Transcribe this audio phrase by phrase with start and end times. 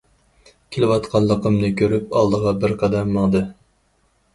[0.75, 3.49] كېلىۋاتقانلىقىمنى كۆرۈپ ئالدىغا بىر قەدەم ماڭدى.